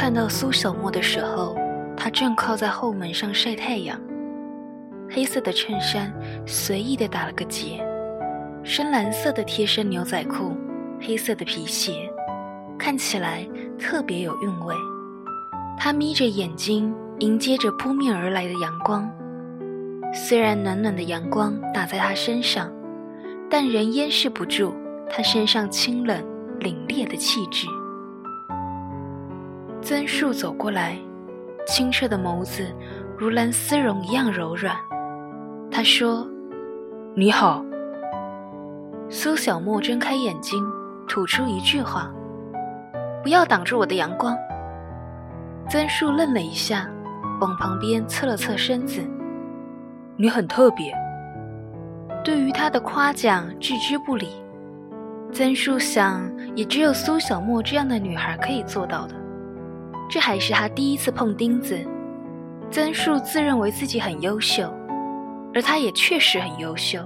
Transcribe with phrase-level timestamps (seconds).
[0.00, 1.56] 看到苏小沫的时候，
[1.96, 4.00] 他正靠在后门上晒太阳，
[5.10, 6.14] 黑色的衬衫
[6.46, 7.84] 随意的打了个结，
[8.62, 10.56] 深蓝色的贴身牛仔裤，
[11.00, 12.08] 黑色的皮鞋，
[12.78, 13.44] 看起来
[13.76, 14.72] 特别有韵味。
[15.76, 19.10] 他眯着眼睛迎接着扑面而来的阳光，
[20.14, 22.72] 虽然暖暖的阳光打在他身上，
[23.50, 24.72] 但仍掩饰不住
[25.10, 26.24] 他身上清冷
[26.60, 27.66] 凛冽的气质。
[29.88, 30.98] 曾树走过来，
[31.66, 32.70] 清澈的眸子
[33.16, 34.76] 如蓝丝绒一样柔软。
[35.70, 36.28] 他说
[37.16, 37.64] ：“你好。”
[39.08, 40.62] 苏小沫睁开眼睛，
[41.08, 42.12] 吐出一句话
[43.24, 44.36] ：“不要挡住我的阳光。”
[45.70, 46.86] 曾树愣了一下，
[47.40, 49.00] 往旁边侧了侧身子。
[50.18, 50.92] “你很特别。”
[52.22, 54.28] 对于他的夸奖置之不理。
[55.32, 59.14] 曾树想，也只有苏小沫这样的女孩可以做到的。
[60.08, 61.78] 这还是他第一次碰钉子。
[62.70, 64.72] 曾树自认为自己很优秀，
[65.54, 67.00] 而他也确实很优秀，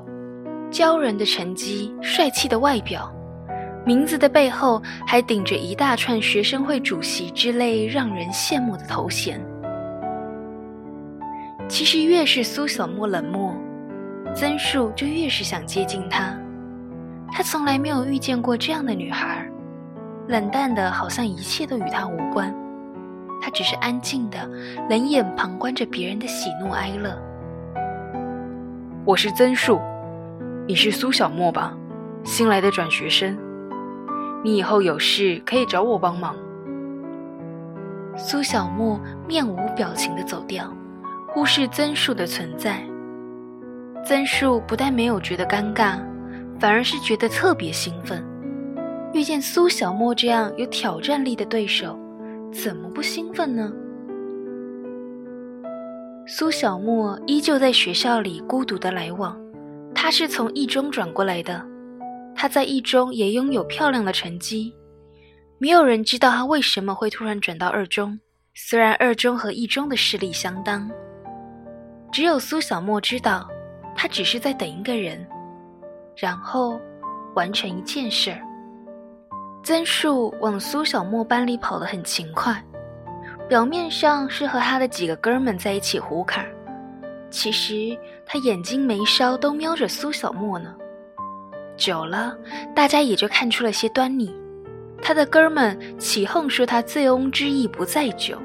[0.71, 3.13] 骄人的成绩，帅气的外表，
[3.85, 9.41] 名字的背后还顶着一大串学生会主席之类让人羡慕的头衔。
[11.69, 13.55] 其实越是苏小沫冷漠，
[14.35, 16.37] 曾树就越是想接近她。
[17.31, 19.49] 他从来没有遇见过这样的女孩，
[20.29, 22.55] 冷淡的好像一切都与他无关。
[23.53, 24.49] 他只是安静的
[24.89, 27.15] 冷眼旁观着别人的喜怒哀乐。
[29.05, 29.79] 我是曾树，
[30.67, 31.77] 你是苏小沫吧？
[32.25, 33.37] 新来的转学生，
[34.43, 36.35] 你以后有事可以找我帮忙。
[38.17, 38.99] 苏小沫
[39.29, 40.73] 面无表情的走掉，
[41.29, 42.83] 忽视曾树的存在。
[44.03, 45.99] 曾树不但没有觉得尴尬，
[46.59, 48.25] 反而是觉得特别兴奋。
[49.13, 51.99] 遇见苏小沫这样有挑战力的对手。
[52.53, 53.73] 怎么不兴奋呢？
[56.27, 59.37] 苏小沫依旧在学校里孤独的来往。
[59.95, 61.65] 他是从一中转过来的，
[62.35, 64.75] 他在一中也拥有漂亮的成绩。
[65.59, 68.19] 没有人知道他为什么会突然转到二中，
[68.55, 70.91] 虽然二中和一中的实力相当。
[72.11, 73.49] 只有苏小沫知道，
[73.95, 75.27] 他只是在等一个人，
[76.17, 76.81] 然后
[77.35, 78.43] 完成一件事儿。
[79.65, 82.61] 曾树往苏小沫班里跑得很勤快，
[83.49, 86.45] 表面上是和他的几个哥们在一起胡侃，
[87.31, 87.97] 其实
[88.27, 90.75] 他眼睛眉梢都瞄着苏小沫呢。
[91.77, 92.37] 久了，
[92.75, 94.35] 大家也就看出了些端倪。
[95.01, 98.37] 他的哥们起哄说他醉翁之意不在酒，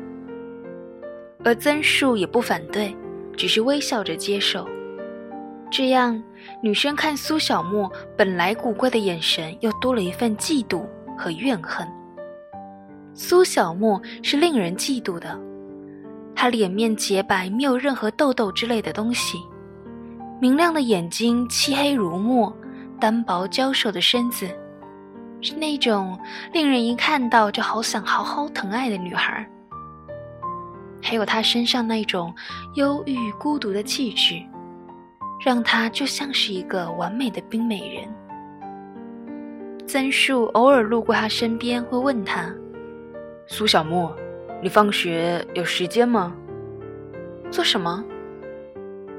[1.43, 2.95] 而曾树也不反对，
[3.35, 4.67] 只是微笑着接受。
[5.71, 6.21] 这样，
[6.61, 10.85] 女生看苏小沫本来古怪的眼神又多了一份嫉妒。
[11.17, 11.87] 和怨恨。
[13.13, 15.37] 苏小沫是令人嫉妒的，
[16.35, 19.39] 她脸面洁白，没有任何痘痘之类的东西，
[20.39, 22.55] 明亮的眼睛，漆黑如墨，
[22.99, 24.47] 单薄娇瘦的身子，
[25.41, 26.17] 是那种
[26.53, 29.43] 令人一看到就好想好好疼爱的女孩。
[31.01, 32.33] 还有她身上那种
[32.75, 34.35] 忧郁孤独的气质，
[35.43, 38.26] 让她就像是一个完美的冰美人。
[39.87, 42.53] 曾树偶尔路过他身边，会问他
[43.47, 44.13] ：“苏小沫，
[44.61, 46.35] 你放学有时间吗？
[47.49, 48.03] 做什么？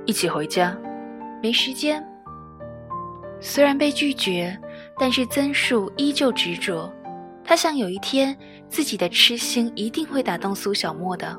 [0.05, 0.77] 一起回家？
[1.43, 2.07] 没时间。”
[3.41, 4.55] 虽然被拒绝，
[4.99, 6.93] 但是曾树依旧执着。
[7.43, 8.37] 他想有一天，
[8.69, 11.35] 自己的痴心一定会打动苏小沫的。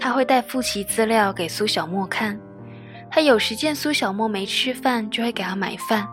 [0.00, 2.36] 他会带复习资料给苏小沫看，
[3.08, 6.08] 他有时见苏小沫没吃饭，就会给他买饭。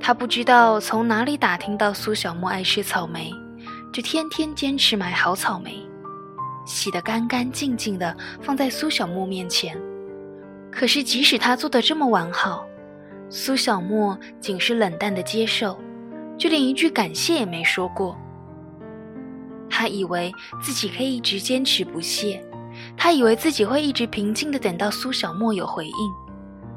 [0.00, 3.32] 他不知道从哪里打听到苏小沫爱吃草莓，
[3.92, 5.84] 就天天坚持买好草莓，
[6.64, 9.76] 洗得干干净净的放在苏小沫面前。
[10.70, 12.64] 可是即使他做的这么完好，
[13.30, 15.76] 苏小沫仅是冷淡的接受，
[16.38, 18.16] 就连一句感谢也没说过。
[19.68, 20.32] 他以为
[20.62, 22.44] 自己可以一直坚持不懈，
[22.96, 26.12] 他以为自己会一直平静的等到苏小沫有回应，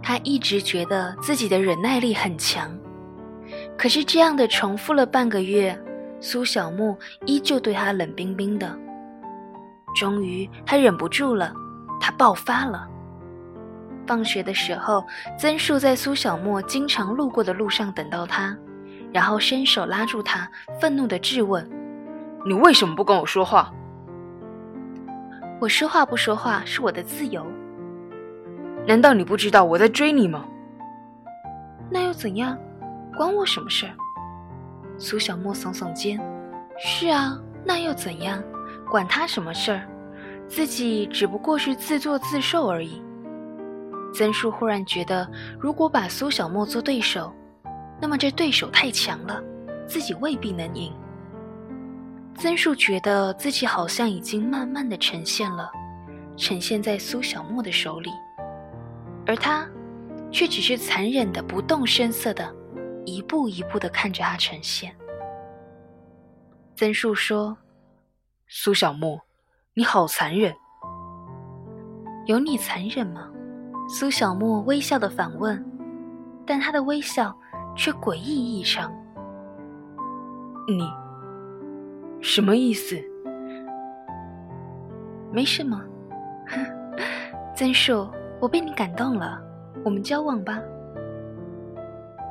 [0.02, 2.79] 他一直觉得自己的忍耐力很强。
[3.80, 5.74] 可是这样的重复了半个月，
[6.20, 8.78] 苏小沫依旧对他冷冰冰的。
[9.96, 11.54] 终于，他忍不住了，
[11.98, 12.86] 他爆发了。
[14.06, 15.02] 放学的时候，
[15.38, 18.54] 曾树在苏小沫经常路过的路上等到他，
[19.14, 20.52] 然后伸手拉住他，
[20.82, 21.66] 愤怒地质问
[22.46, 23.74] ：“你为什么不跟我说话
[25.62, 27.46] ？”“我说话不说话是我的自由。
[28.86, 30.44] ”“难道你不知道我在追你吗
[31.90, 32.58] ？”“那又怎样？”
[33.20, 33.92] 关我什么事儿？
[34.98, 36.18] 苏小沫耸耸肩
[36.80, 38.42] ：“是啊，那又怎样？
[38.90, 39.86] 管他什么事儿，
[40.48, 43.04] 自己只不过是自作自受而已。
[44.14, 45.30] 曾树忽然觉得，
[45.60, 47.30] 如果把苏小沫做对手，
[48.00, 49.44] 那么这对手太强了，
[49.86, 50.90] 自己未必能赢。
[52.36, 55.70] 曾树觉得自己好像已经慢慢的呈现了，
[56.38, 58.12] 呈现在苏小沫的手里，
[59.26, 59.68] 而他
[60.32, 62.56] 却只是残忍的、不动声色的，
[63.06, 64.96] 一步一步的看着他呈现。
[66.76, 67.58] 曾树说
[68.48, 69.20] ：“苏小沫，
[69.74, 70.54] 你好残忍。
[72.26, 73.30] 有你残忍吗？”
[73.90, 75.66] 苏小沫微笑的反问，
[76.46, 77.36] 但他的微笑
[77.76, 78.94] 却诡异异常。
[80.68, 80.88] 你
[82.22, 82.96] 什么意思？
[85.32, 85.84] 没什么。
[87.56, 88.08] 曾树，
[88.40, 89.42] 我被你感动了，
[89.84, 90.62] 我们交往吧。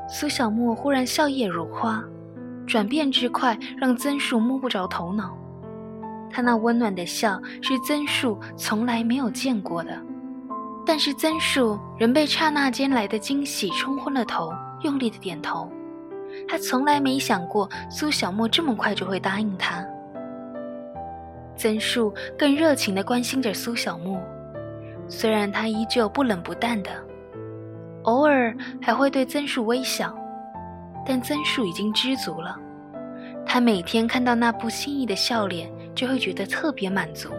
[0.08, 2.02] 苏小沫忽然笑靥如花。
[2.66, 5.34] 转变之快，让曾树摸不着头脑。
[6.30, 9.98] 他那温暖的笑是曾树从来没有见过的，
[10.84, 14.52] 但是曾树仍被刹那间来的惊喜冲昏了头，
[14.82, 15.70] 用力的点头。
[16.46, 19.82] 他从来没想过苏小沫这么快就会答应他。
[21.56, 24.20] 曾树更热情地关心着苏小沫，
[25.08, 26.90] 虽然他依旧不冷不淡的，
[28.04, 30.14] 偶尔还会对曾树微笑。
[31.06, 32.54] 但曾树已经知足了，
[33.46, 37.30] 他每天看到那不经意的笑脸，就会觉得特别满足。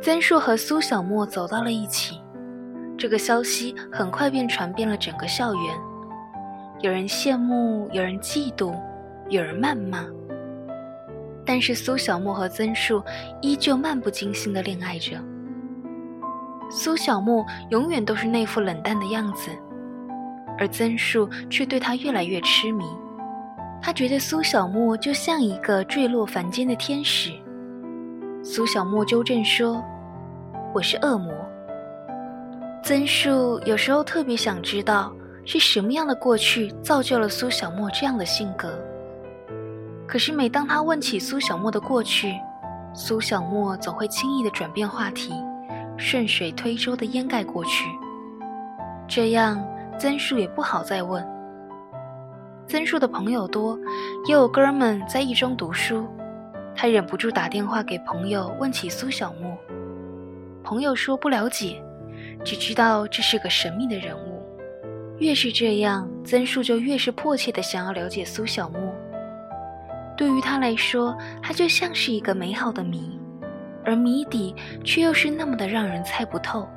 [0.00, 2.20] 曾树和苏小沫走到了一起，
[2.96, 5.74] 这个消息很快便传遍了整个校园，
[6.80, 8.72] 有人羡慕，有人嫉妒，
[9.28, 10.06] 有人谩骂。
[11.44, 13.02] 但是苏小沫和曾树
[13.40, 15.18] 依旧漫不经心地恋爱着。
[16.70, 19.50] 苏小沫永远都是那副冷淡的样子。
[20.56, 22.84] 而曾树却对他越来越痴迷，
[23.82, 27.32] 他觉得苏小沫就像一个坠落凡间的天使。
[28.42, 29.82] 苏小沫纠正说
[30.72, 31.34] ：“我是恶魔。”
[32.84, 35.12] 曾树有时候特别想知道
[35.44, 38.78] 是什么样的过去造就了苏小沫这样的性格。
[40.06, 42.34] 可是每当他问起苏小沫的过去，
[42.92, 45.32] 苏小沫总会轻易的转变话题，
[45.96, 47.88] 顺水推舟的掩盖过去，
[49.06, 49.64] 这样。
[49.96, 51.24] 曾树也不好再问。
[52.66, 53.78] 曾树的朋友多，
[54.26, 56.04] 也有哥们在一中读书，
[56.74, 59.56] 他忍不住打电话给朋友问起苏小沫。
[60.64, 61.80] 朋友说不了解，
[62.44, 64.42] 只知道这是个神秘的人物。
[65.18, 68.80] 越是这样，曾树就越是迫切的想要了解苏小沫。
[70.16, 73.16] 对于他来说，他就像是一个美好的谜，
[73.84, 74.54] 而谜底
[74.84, 76.68] 却又是那么的让人猜不透。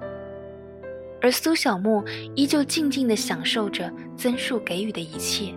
[1.21, 2.03] 而苏小沫
[2.35, 5.51] 依旧静静地享受着曾树给予的一切，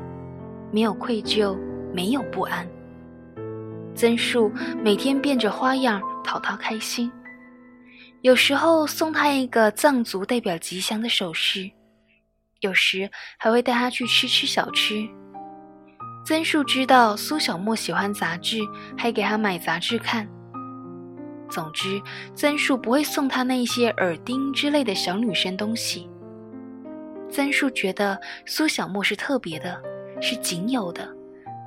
[0.73, 1.57] 没有愧疚，
[1.93, 2.67] 没有不安。
[3.95, 4.51] 曾树
[4.83, 7.13] 每天变着花样讨她开心，
[8.23, 11.71] 有时候送她一个藏族代表吉祥的首饰，
[12.61, 15.07] 有时还会带她去吃吃小吃。
[16.25, 18.61] 曾树知道苏小沫喜欢杂志，
[18.97, 20.27] 还给她买杂志看。
[21.51, 22.01] 总之，
[22.35, 26.09] 曾树不会送他那些耳钉之类的小女生东西。
[27.29, 29.81] 曾树觉得苏小沫是特别的，
[30.21, 31.09] 是仅有的，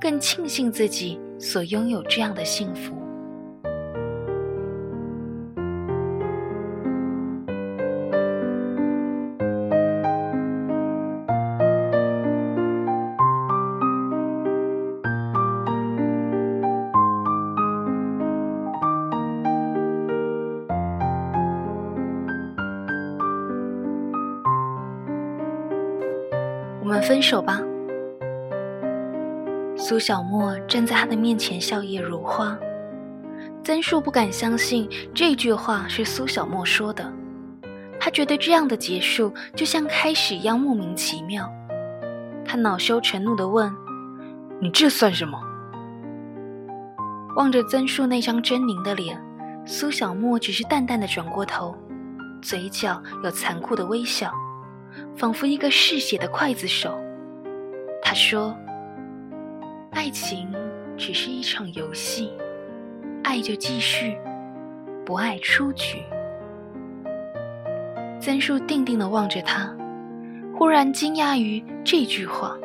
[0.00, 3.03] 更庆幸自己所拥有这样的幸福。
[27.06, 27.60] 分手吧。
[29.76, 32.58] 苏小沫站在他的面前，笑靥如花。
[33.62, 37.12] 曾树不敢相信这句话是苏小沫说的，
[38.00, 41.46] 他觉得这样的结束就像开始一样莫名其妙。
[42.44, 43.70] 他恼羞成怒地问
[44.60, 45.38] ：“你这算什么？”
[47.36, 49.22] 望着曾树那张狰狞的脸，
[49.66, 51.76] 苏小沫只是淡淡的转过头，
[52.40, 54.32] 嘴角有残酷的微笑。
[55.16, 56.98] 仿佛一个嗜血的刽子手，
[58.02, 58.56] 他说
[59.92, 60.52] ：“爱情
[60.96, 62.32] 只是一场游戏，
[63.22, 64.18] 爱就继续，
[65.04, 66.02] 不爱出局。”
[68.20, 69.72] 曾树定定地望着他，
[70.56, 72.56] 忽然惊讶于这句话，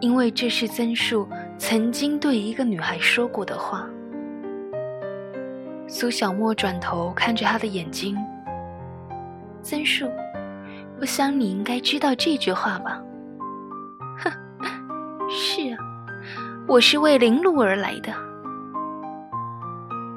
[0.00, 3.88] 因为这是曾树曾经对一个女孩说过的话。
[5.88, 8.16] 苏小沫转头看着他的眼睛，
[9.62, 10.08] 曾树。
[10.98, 13.00] 我想你应该知道这句话吧？
[14.18, 14.32] 哼，
[15.28, 15.78] 是啊，
[16.66, 18.12] 我是为林路而来的。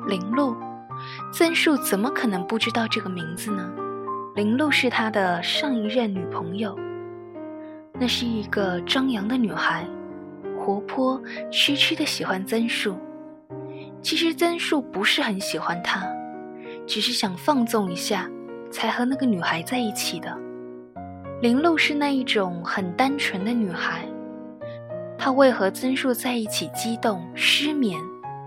[0.08, 0.56] 林露，
[1.34, 3.70] 曾树怎么可能不知道这个名字呢？
[4.36, 6.78] 林露是他的上一任女朋友，
[8.00, 9.86] 那是一个张扬的女孩，
[10.58, 11.22] 活泼、
[11.52, 12.98] 痴痴的喜欢曾树。
[14.02, 16.08] 其实曾树不是很喜欢她，
[16.88, 18.30] 只是想放纵一下，
[18.72, 20.36] 才和那个女孩在一起的。
[21.42, 24.06] 林露是那一种很单纯的女孩，
[25.18, 27.98] 她为和曾树在一起激动、失眠，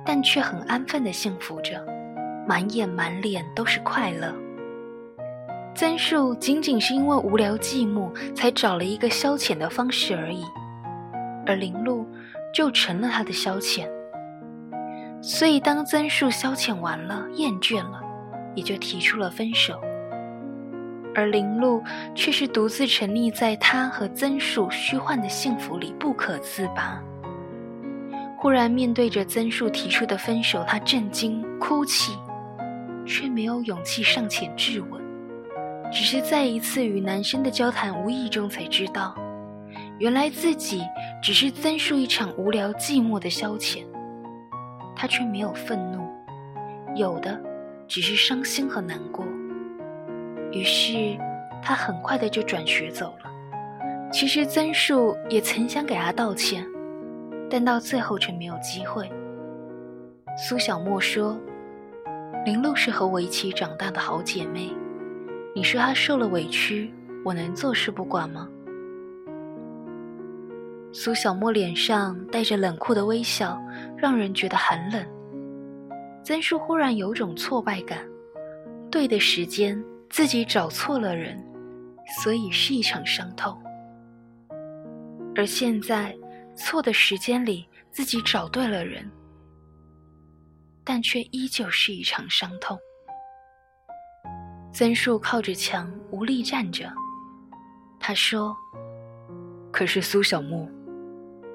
[0.05, 1.83] 但却很安分的幸福着，
[2.47, 4.35] 满眼满脸都是快乐。
[5.75, 10.45] 曾树仅仅是因为无聊寂寞，才找了一个消遣的方式而已，
[11.47, 12.07] 而林露
[12.53, 13.89] 就成了他的消遣。
[15.23, 18.03] 所以，当曾树消遣完了、厌倦了，
[18.55, 19.81] 也就提出了分手。
[21.15, 21.83] 而林露
[22.15, 27.03] 却是独自沉溺在他和曾树虚幻的幸福里不可自拔。
[28.39, 32.19] 忽然面对着曾树提出的分手，他震惊、哭泣，
[33.07, 35.01] 却没有勇气上前质问，
[35.93, 39.15] 只是在一次与男生的交谈无意中才知道，
[39.99, 40.83] 原来自己
[41.23, 43.85] 只是曾树一场无聊寂寞的消遣。
[44.97, 46.05] 他却没有愤怒，
[46.97, 47.41] 有的
[47.87, 49.25] 只是伤心和难过。
[50.53, 51.17] 于是，
[51.63, 53.31] 他很快的就转学走了。
[54.13, 56.67] 其实曾树也曾想给他道歉，
[57.49, 59.11] 但到最后却没有机会。
[60.37, 61.39] 苏小沫说
[62.45, 64.71] ：“林露是和我一起长大的好姐妹，
[65.55, 66.93] 你说她受了委屈，
[67.25, 68.47] 我能坐视不管吗？”
[70.93, 73.59] 苏小沫脸上带着冷酷的微笑，
[73.97, 75.03] 让人觉得寒冷。
[76.23, 77.99] 曾树忽然有种挫败感，
[78.91, 81.43] 对的时间自己找错了人，
[82.23, 83.57] 所以是一场伤痛；
[85.35, 86.15] 而现在
[86.55, 89.11] 错的时间里自己找对了人，
[90.85, 92.79] 但却依旧是一场伤痛。
[94.71, 96.93] 曾树靠着墙无力站着，
[97.99, 98.55] 他说
[99.73, 100.71] ：“可是苏小木。”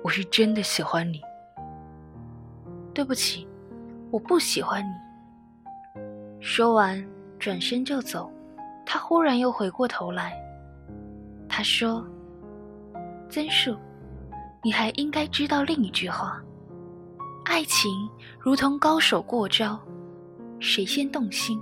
[0.04, 1.22] 我是真的喜欢你。
[2.92, 3.48] 对不起，
[4.10, 6.02] 我不喜欢你。
[6.42, 8.32] 说完，转身就走。
[8.90, 10.34] 他忽然又回过头来，
[11.50, 12.08] 他说
[13.30, 13.76] ：“曾树，
[14.64, 16.42] 你还应该知道另一句话：
[17.44, 17.92] 爱情
[18.40, 19.78] 如同高手过招，
[20.62, 21.60] 谁先动心，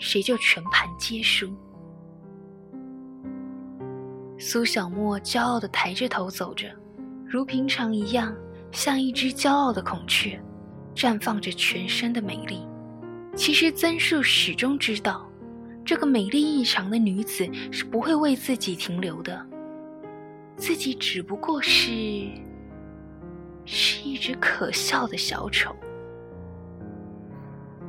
[0.00, 1.48] 谁就全盘皆输。”
[4.36, 6.66] 苏小沫骄傲的抬着头走着。
[7.24, 8.34] 如平常一样，
[8.72, 10.42] 像一只骄傲的孔雀，
[10.96, 12.66] 绽放着全身的美丽。
[13.36, 15.29] 其实曾树始终知道，
[15.84, 19.46] 这个美丽异常的女子是不会为自己停留的。
[20.56, 21.90] 自己只不过是，
[23.64, 25.74] 是一只可笑的小丑。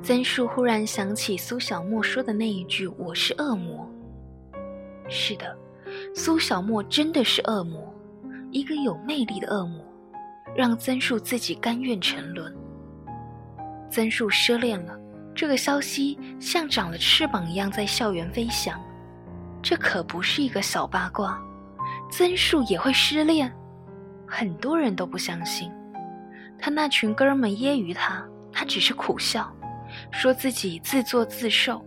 [0.01, 3.87] 曾树忽然想起苏小沫说的那一句：“我是恶魔。”
[5.07, 5.55] 是的，
[6.15, 7.93] 苏小沫真的是恶魔。
[8.51, 9.81] 一个有魅力的恶魔，
[10.55, 12.53] 让曾树自己甘愿沉沦。
[13.89, 14.97] 曾树失恋了，
[15.35, 18.79] 这个消息像长了翅膀一样在校园飞翔。
[19.61, 21.39] 这可不是一个小八卦，
[22.11, 23.51] 曾树也会失恋，
[24.27, 25.71] 很多人都不相信。
[26.59, 29.51] 他那群哥们揶揄他，他只是苦笑，
[30.11, 31.83] 说自己自作自受。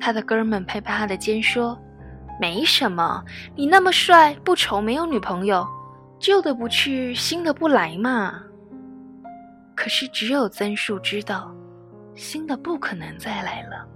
[0.00, 1.78] 他的哥们拍拍他的肩说。
[2.40, 3.22] 没什么，
[3.54, 5.68] 你那么帅不愁，没有女朋友，
[6.18, 8.40] 旧的不去，新的不来嘛。
[9.76, 11.54] 可是只有曾树知道，
[12.20, 13.88] 新的不可能再来了，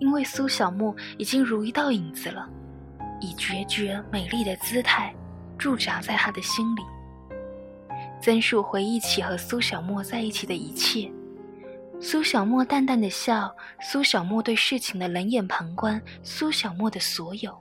[0.00, 2.44] 因为苏小沫已经如一道影子了，
[3.20, 5.14] 以决绝美丽的姿态
[5.56, 6.82] 驻扎在他的心里。
[8.20, 11.08] 曾树回忆起和苏小沫在一起的一切。
[12.00, 17.56] 苏小沫淡淡的笑，苏小沫对事情的冷眼旁观，苏小沫的所有。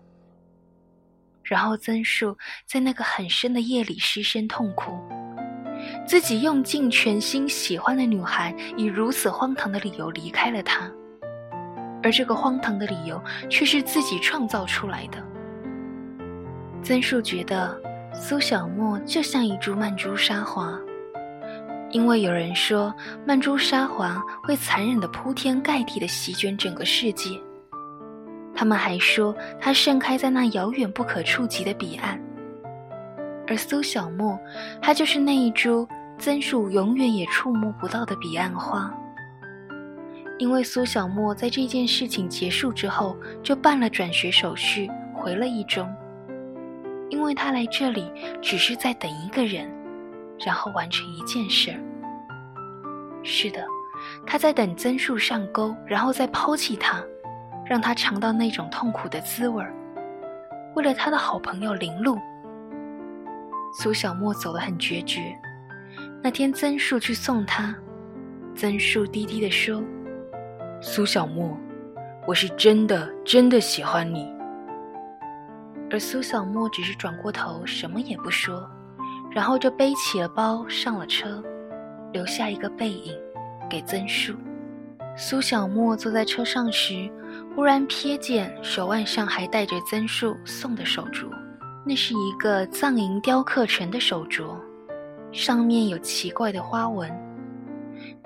[1.44, 4.92] 然后曾树在那个很深的夜里失声痛哭，
[6.06, 10.90] 自己用尽全心喜欢的女孩，以如此荒唐的理由离开了他，
[12.04, 15.18] 而这个荒唐的理由却是自己创造出来的。
[16.84, 17.76] 曾树觉得
[18.14, 20.80] 苏小沫就像一株曼珠沙华。
[21.92, 22.94] 因为有人说
[23.26, 27.30] 曼珠沙华会残忍的铺天盖地的席卷整个世界，
[28.54, 32.20] 他们还说它盛开在那遥远不可触及的彼岸，
[33.48, 34.38] 而苏小沫，
[34.82, 38.94] 她就是那一株曾树永远也触摸不到的彼岸花。
[40.38, 45.90] 因为苏小沫在这件事情结束之后就办了转学手续，回了一中，
[47.10, 49.74] 因为他来这里只是在等一个人。
[50.46, 51.80] 然后完成一件事儿。
[53.24, 53.66] 是的，
[54.28, 57.02] 他在等曾树上钩，然后再抛弃他，
[57.66, 59.74] 让他尝到那种痛苦的滋味儿。
[60.76, 62.18] 为了他的好朋友林露，
[63.82, 65.22] 苏小沫走得很决绝。
[66.26, 67.76] 那天曾树去送他，
[68.56, 69.84] 曾树低低地说
[70.82, 71.56] ：“苏小沫，
[72.26, 74.28] 我是真的真的喜欢你。”
[75.92, 78.68] 而苏小沫只是转过头，什么也不说，
[79.30, 81.44] 然后就背起了包上了车，
[82.12, 83.16] 留下一个背影
[83.70, 84.34] 给曾树。
[85.16, 87.08] 苏小沫坐在车上时。
[87.56, 91.30] 忽然瞥见手腕上还戴着曾树送的手镯，
[91.86, 94.58] 那是一个藏银雕刻成的手镯，
[95.36, 97.12] 上面有奇怪的花纹。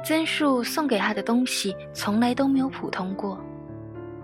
[0.05, 3.43] 曾树送给他的东西从来都没有普通过，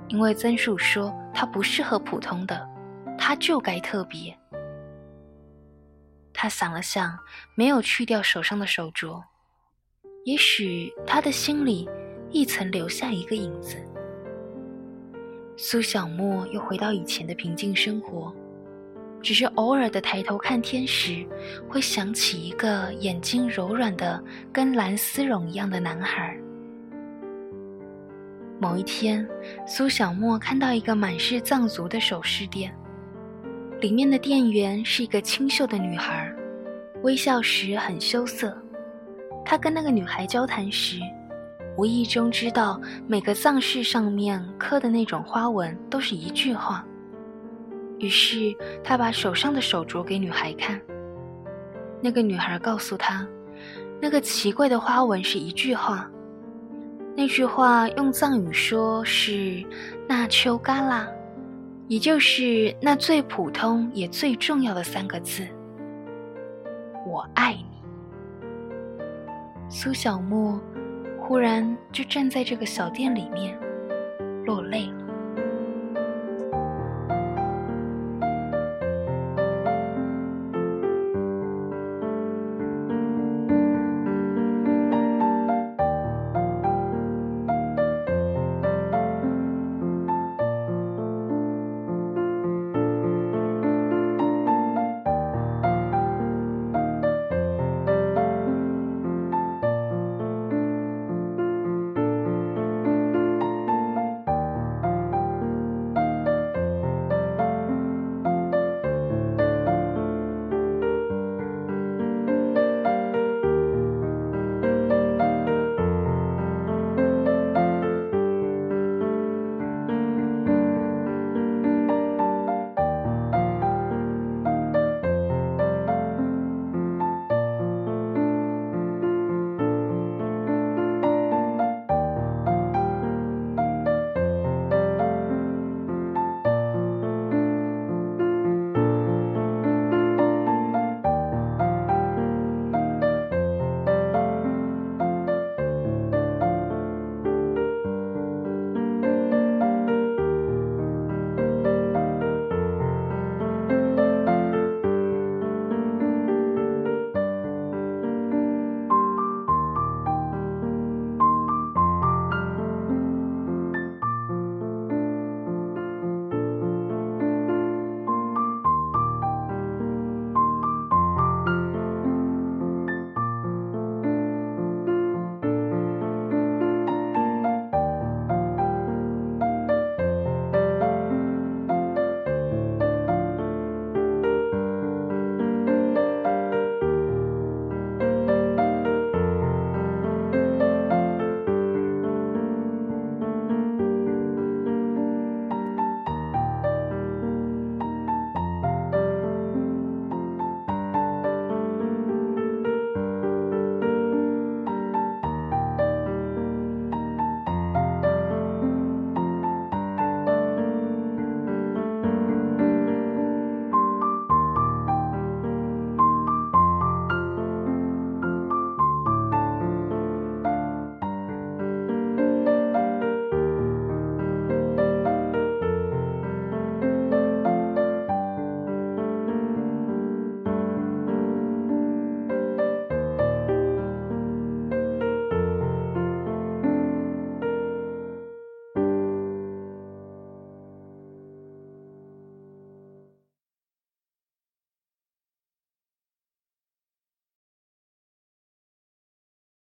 [0.07, 2.69] 因为曾树说他不适合普通的，
[3.17, 4.37] 他就该特别。
[6.31, 7.17] 他想了想，
[7.55, 9.19] 没有去掉手上的手镯，
[10.25, 11.89] 也许他的心里
[12.29, 13.77] 亦曾留下一个影子。
[15.57, 18.33] 苏小沫又回到以前的平静生活，
[19.25, 21.25] 只是偶尔的抬头看天时，
[21.67, 26.37] 会想起一个眼睛柔软的跟蓝丝绒一样的男孩。
[28.61, 29.27] 某一天，
[29.65, 32.71] 苏小沫看到一个满是藏族的首饰店，
[33.81, 36.31] 里面的店员是一个清秀的女孩，
[37.01, 38.55] 微笑时很羞涩。
[39.43, 40.99] 她跟那个女孩交谈时。
[41.77, 46.85] 无意中知道每个藏饰上面刻的那种花纹都是一句话，
[48.05, 50.79] 于是他把手上的手镯给女孩看。
[51.99, 53.27] 那个女孩告诉他，
[53.99, 56.07] 那个奇怪的花纹是一句话，
[57.17, 59.65] 那句话用藏语说是
[60.07, 61.07] “那秋嘎拉”，
[61.89, 65.43] 也就是那最普通也最重要的三个字
[67.07, 67.65] ：“我爱你”。
[69.67, 70.61] 苏小沫。
[71.19, 73.57] 忽然，就站在这个小店里面，
[74.45, 75.04] 落泪了。